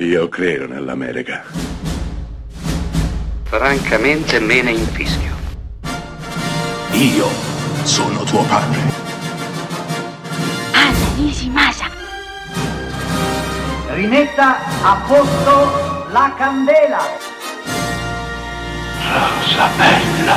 [0.00, 1.42] Io credo nell'America.
[3.42, 5.34] Francamente me ne infischio.
[6.92, 7.26] Io
[7.82, 8.78] sono tuo padre.
[10.70, 11.86] Anna Nishimasa.
[13.88, 17.00] Rimetta a posto la candela.
[19.02, 20.36] Rosa bella.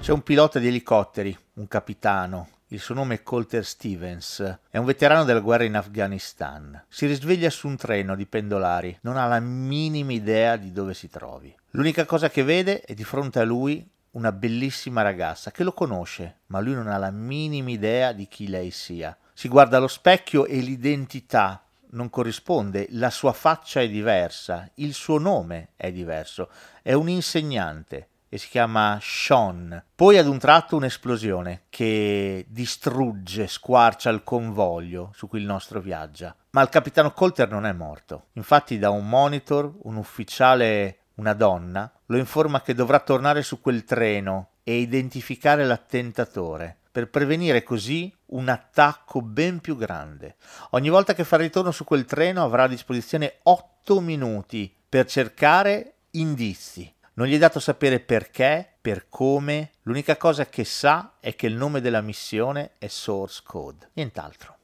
[0.00, 4.86] C'è un pilota di elicotteri, un capitano, il suo nome è Colter Stevens, è un
[4.86, 6.82] veterano della guerra in Afghanistan.
[6.88, 11.10] Si risveglia su un treno di pendolari, non ha la minima idea di dove si
[11.10, 11.54] trovi.
[11.72, 16.38] L'unica cosa che vede è di fronte a lui una bellissima ragazza che lo conosce,
[16.46, 19.14] ma lui non ha la minima idea di chi lei sia.
[19.34, 25.18] Si guarda allo specchio e l'identità non corrisponde, la sua faccia è diversa, il suo
[25.18, 26.48] nome è diverso,
[26.80, 29.84] è un insegnante e si chiama Sean.
[29.94, 36.34] Poi ad un tratto un'esplosione che distrugge, squarcia il convoglio su cui il nostro viaggia.
[36.52, 38.28] Ma il capitano Colter non è morto.
[38.32, 43.84] Infatti da un monitor un ufficiale, una donna, lo informa che dovrà tornare su quel
[43.84, 50.36] treno e identificare l'attentatore per prevenire così un attacco ben più grande.
[50.70, 55.96] Ogni volta che farà ritorno su quel treno avrà a disposizione 8 minuti per cercare
[56.12, 61.46] indizi non gli è dato sapere perché, per come, l'unica cosa che sa è che
[61.46, 64.58] il nome della missione è Source Code, nient'altro.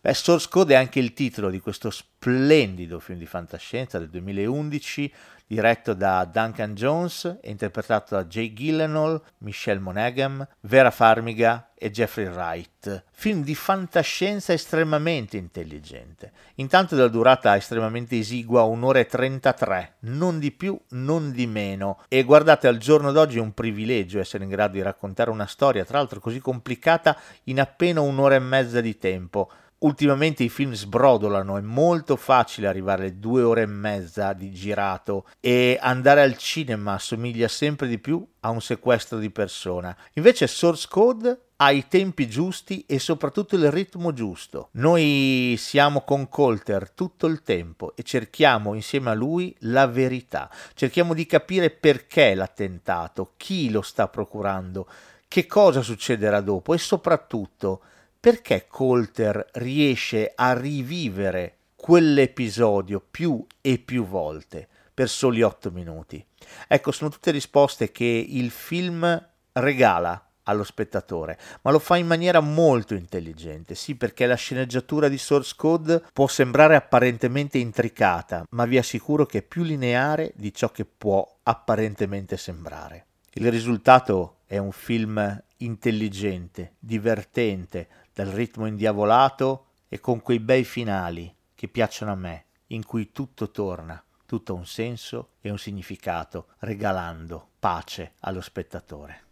[0.00, 5.12] Beh, Source Code è anche il titolo di questo splendido film di fantascienza del 2011
[5.50, 12.26] diretto da Duncan Jones e interpretato da Jay Gyllenhaal, Michelle Monaghan, Vera Farmiga e Jeffrey
[12.26, 13.06] Wright.
[13.10, 16.30] Film di fantascienza estremamente intelligente.
[16.56, 22.00] Intanto della durata estremamente esigua, un'ora e 33, non di più, non di meno.
[22.06, 25.84] E guardate, al giorno d'oggi è un privilegio essere in grado di raccontare una storia,
[25.84, 31.56] tra l'altro così complicata, in appena un'ora e mezza di tempo ultimamente i film sbrodolano,
[31.56, 36.94] è molto facile arrivare alle due ore e mezza di girato e andare al cinema
[36.94, 39.96] assomiglia sempre di più a un sequestro di persona.
[40.14, 44.68] Invece Source Code ha i tempi giusti e soprattutto il ritmo giusto.
[44.72, 50.50] Noi siamo con Colter tutto il tempo e cerchiamo insieme a lui la verità.
[50.74, 54.86] Cerchiamo di capire perché l'attentato, chi lo sta procurando,
[55.28, 57.82] che cosa succederà dopo e soprattutto
[58.20, 66.22] perché Colter riesce a rivivere quell'episodio più e più volte per soli otto minuti?
[66.68, 72.40] Ecco, sono tutte risposte che il film regala allo spettatore, ma lo fa in maniera
[72.40, 78.76] molto intelligente, sì perché la sceneggiatura di Source Code può sembrare apparentemente intricata, ma vi
[78.76, 83.06] assicuro che è più lineare di ciò che può apparentemente sembrare.
[83.34, 87.88] Il risultato è un film intelligente, divertente,
[88.22, 93.50] dal ritmo indiavolato e con quei bei finali che piacciono a me, in cui tutto
[93.50, 99.28] torna, tutto ha un senso e un significato, regalando pace allo spettatore.